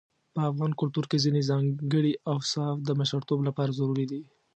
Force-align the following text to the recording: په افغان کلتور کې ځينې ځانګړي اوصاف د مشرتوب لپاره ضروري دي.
په 0.33 0.41
افغان 0.51 0.71
کلتور 0.79 1.05
کې 1.11 1.17
ځينې 1.25 1.41
ځانګړي 1.49 2.13
اوصاف 2.33 2.75
د 2.87 2.89
مشرتوب 2.99 3.39
لپاره 3.47 3.75
ضروري 3.79 4.05
دي. 4.11 4.21